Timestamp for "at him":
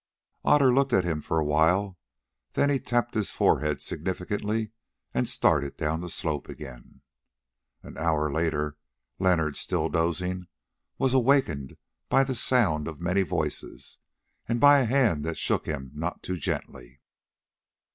0.93-1.21